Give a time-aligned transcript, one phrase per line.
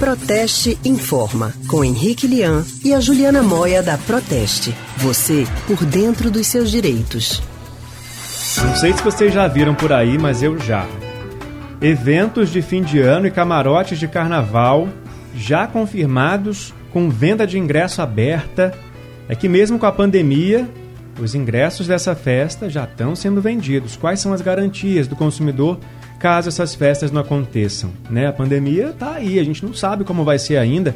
[0.00, 4.74] Proteste Informa, com Henrique Lian e a Juliana Moia da Proteste.
[4.96, 7.42] Você por dentro dos seus direitos.
[8.64, 10.86] Não sei se vocês já viram por aí, mas eu já.
[11.82, 14.88] Eventos de fim de ano e camarotes de carnaval
[15.34, 18.72] já confirmados com venda de ingresso aberta.
[19.28, 20.66] É que mesmo com a pandemia,
[21.20, 23.98] os ingressos dessa festa já estão sendo vendidos.
[23.98, 25.78] Quais são as garantias do consumidor
[26.20, 27.90] caso essas festas não aconteçam?
[28.08, 28.26] Né?
[28.26, 30.94] A pandemia está aí, a gente não sabe como vai ser ainda.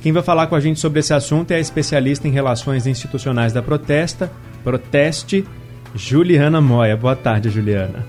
[0.00, 3.52] Quem vai falar com a gente sobre esse assunto é a especialista em relações institucionais
[3.52, 4.30] da Protesta,
[4.64, 5.46] Proteste,
[5.94, 6.96] Juliana Moia.
[6.96, 8.06] Boa tarde, Juliana.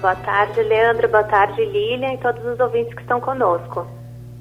[0.00, 1.08] Boa tarde, Leandro.
[1.08, 3.86] Boa tarde, Lilian e todos os ouvintes que estão conosco.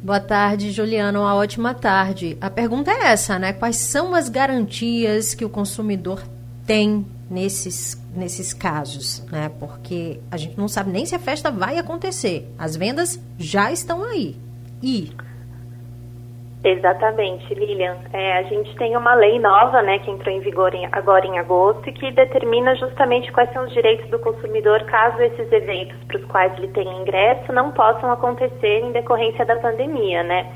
[0.01, 1.19] Boa tarde, Juliana.
[1.19, 2.37] Uma ótima tarde.
[2.39, 3.51] A pergunta é essa, né?
[3.51, 6.21] Quais são as garantias que o consumidor
[6.65, 9.49] tem nesses, nesses casos, né?
[9.59, 12.47] Porque a gente não sabe nem se a festa vai acontecer.
[12.57, 14.35] As vendas já estão aí.
[14.81, 15.11] E
[16.63, 17.97] Exatamente, Lilian.
[18.13, 21.37] É, a gente tem uma lei nova, né, que entrou em vigor em, agora em
[21.37, 26.25] agosto que determina justamente quais são os direitos do consumidor caso esses eventos para os
[26.25, 30.49] quais ele tem ingresso não possam acontecer em decorrência da pandemia, né?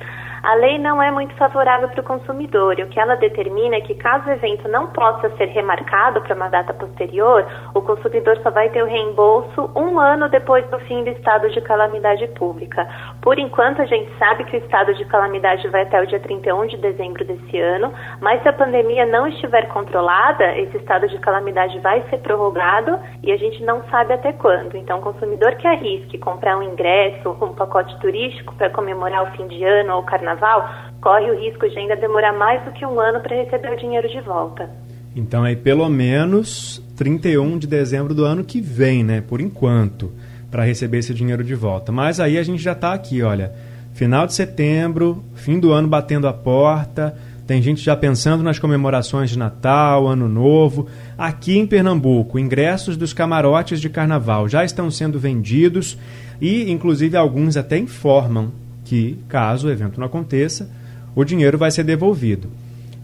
[0.48, 3.81] A lei não é muito favorável para o consumidor e o que ela determina é
[3.81, 8.50] que, caso o evento não possa ser remarcado para uma data posterior, o consumidor só
[8.50, 12.88] vai ter o reembolso um ano depois do fim do estado de calamidade pública.
[13.22, 16.68] Por enquanto, a gente sabe que o estado de calamidade vai até o dia 31
[16.68, 21.78] de dezembro desse ano, mas se a pandemia não estiver controlada, esse estado de calamidade
[21.80, 24.78] vai ser prorrogado e a gente não sabe até quando.
[24.78, 29.45] Então, o consumidor que arrisque comprar um ingresso, um pacote turístico para comemorar o fim
[29.45, 30.70] de ano ou o carnaval, carnaval,
[31.02, 34.08] corre o risco de ainda demorar mais do que um ano para receber o dinheiro
[34.08, 34.70] de volta.
[35.16, 39.22] Então é pelo menos 31 de dezembro do ano que vem, né?
[39.22, 40.12] Por enquanto,
[40.52, 41.92] para receber esse dinheiro de volta.
[41.92, 43.52] Mas aí a gente já está aqui, olha,
[43.94, 47.16] final de setembro, fim do ano batendo a porta.
[47.48, 50.88] Tem gente já pensando nas comemorações de Natal, Ano Novo.
[51.18, 55.97] Aqui em Pernambuco, ingressos dos camarotes de carnaval já estão sendo vendidos
[56.42, 58.52] e, inclusive, alguns até informam
[58.88, 60.70] que, caso o evento não aconteça,
[61.14, 62.50] o dinheiro vai ser devolvido.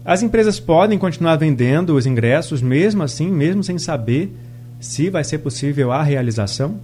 [0.04, 4.34] As empresas podem continuar vendendo os ingressos mesmo assim, mesmo sem saber
[4.80, 6.80] se vai ser possível a realização?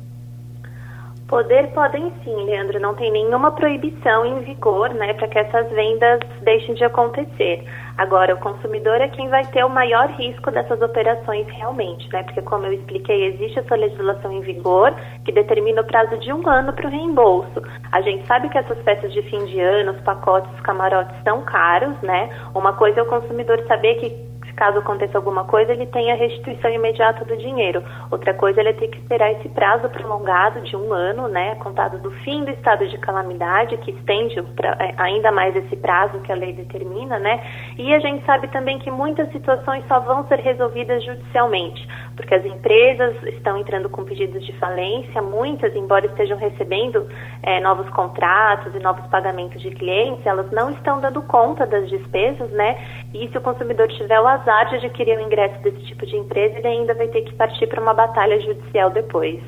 [1.30, 2.80] Poder podem sim, Leandro.
[2.80, 7.64] Não tem nenhuma proibição em vigor né, para que essas vendas deixem de acontecer.
[7.96, 12.24] Agora, o consumidor é quem vai ter o maior risco dessas operações realmente, né?
[12.24, 14.92] Porque, como eu expliquei, existe essa legislação em vigor
[15.24, 17.62] que determina o prazo de um ano para o reembolso.
[17.92, 21.42] A gente sabe que essas festas de fim de ano, os pacotes, os camarotes são
[21.42, 22.28] caros, né?
[22.56, 26.70] Uma coisa é o consumidor saber que caso aconteça alguma coisa, ele tem a restituição
[26.70, 27.82] imediata do dinheiro.
[28.10, 32.10] Outra coisa, ele ter que esperar esse prazo prolongado de um ano, né, contado do
[32.22, 36.34] fim do estado de calamidade, que estende pra, é, ainda mais esse prazo que a
[36.34, 37.40] lei determina, né?
[37.78, 41.86] E a gente sabe também que muitas situações só vão ser resolvidas judicialmente,
[42.20, 47.08] porque as empresas estão entrando com pedidos de falência, muitas, embora estejam recebendo
[47.42, 52.50] é, novos contratos e novos pagamentos de clientes, elas não estão dando conta das despesas,
[52.50, 52.76] né?
[53.14, 56.58] E se o consumidor tiver o azar de adquirir o ingresso desse tipo de empresa,
[56.58, 59.40] ele ainda vai ter que partir para uma batalha judicial depois.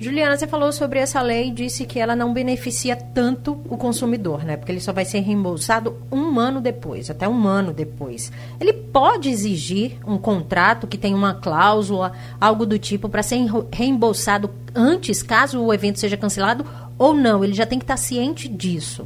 [0.00, 4.44] Juliana, você falou sobre essa lei e disse que ela não beneficia tanto o consumidor,
[4.44, 4.56] né?
[4.56, 8.30] Porque ele só vai ser reembolsado um ano depois, até um ano depois.
[8.60, 14.50] Ele pode exigir um contrato que tenha uma cláusula, algo do tipo, para ser reembolsado
[14.72, 16.64] antes, caso o evento seja cancelado,
[16.96, 17.42] ou não?
[17.42, 19.04] Ele já tem que estar ciente disso.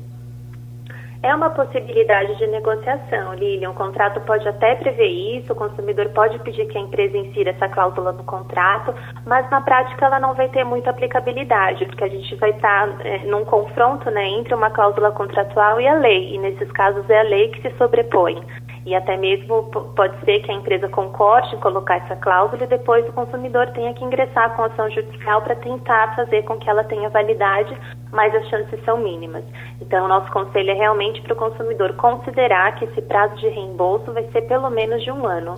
[1.22, 3.70] É uma possibilidade de negociação, Lilian.
[3.70, 7.68] O contrato pode até prever isso, o consumidor pode pedir que a empresa insira essa
[7.68, 8.92] cláusula no contrato,
[9.24, 13.18] mas na prática ela não vai ter muita aplicabilidade, porque a gente vai estar é,
[13.18, 17.22] num confronto né, entre uma cláusula contratual e a lei, e nesses casos é a
[17.22, 18.42] lei que se sobrepõe
[18.84, 23.08] e até mesmo pode ser que a empresa concorde em colocar essa cláusula e depois
[23.08, 27.08] o consumidor tenha que ingressar com ação judicial para tentar fazer com que ela tenha
[27.08, 27.76] validade,
[28.10, 29.44] mas as chances são mínimas.
[29.80, 34.24] Então, nosso conselho é realmente para o consumidor considerar que esse prazo de reembolso vai
[34.32, 35.54] ser pelo menos de um ano.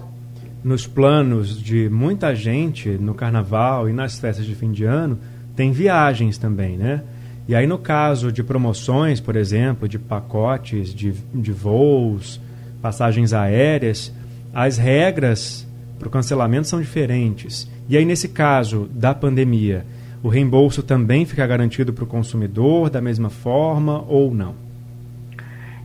[0.62, 5.18] Nos planos de muita gente no carnaval e nas festas de fim de ano,
[5.56, 7.02] tem viagens também, né?
[7.46, 12.40] E aí, no caso de promoções, por exemplo, de pacotes de, de voos,
[12.84, 14.14] passagens aéreas,
[14.52, 15.66] as regras
[15.98, 17.66] para o cancelamento são diferentes.
[17.88, 19.86] E aí, nesse caso da pandemia,
[20.22, 24.54] o reembolso também fica garantido para o consumidor da mesma forma ou não?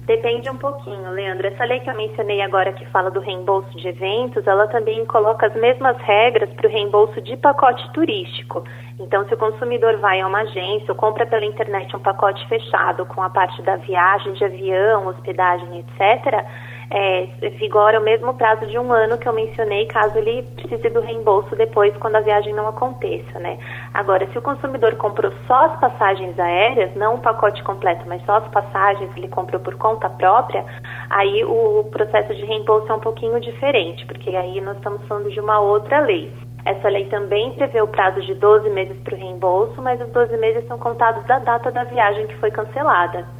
[0.05, 1.47] Depende um pouquinho, Leandro.
[1.47, 5.47] Essa lei que eu mencionei agora, que fala do reembolso de eventos, ela também coloca
[5.47, 8.65] as mesmas regras para o reembolso de pacote turístico.
[8.99, 13.05] Então, se o consumidor vai a uma agência ou compra pela internet um pacote fechado
[13.05, 16.43] com a parte da viagem de avião, hospedagem, etc.,
[16.91, 17.27] é,
[17.57, 21.56] vigora o mesmo prazo de um ano que eu mencionei, caso ele precise do reembolso
[21.56, 23.57] depois, quando a viagem não aconteça, né?
[23.94, 28.38] Agora, se o consumidor comprou só as passagens aéreas, não o pacote completo, mas só
[28.38, 30.65] as passagens, ele comprou por conta própria,
[31.09, 35.39] aí o processo de reembolso é um pouquinho diferente, porque aí nós estamos falando de
[35.39, 36.31] uma outra lei.
[36.65, 40.35] Essa lei também prevê o prazo de 12 meses para o reembolso, mas os 12
[40.38, 43.38] meses são contados da data da viagem que foi cancelada.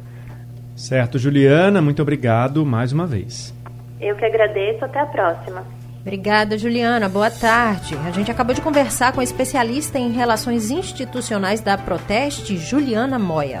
[0.80, 3.54] Certo, Juliana, muito obrigado mais uma vez.
[4.00, 5.62] Eu que agradeço, até a próxima.
[6.00, 7.06] Obrigada, Juliana.
[7.06, 7.94] Boa tarde.
[8.06, 13.60] A gente acabou de conversar com a especialista em relações institucionais da Proteste, Juliana Moya.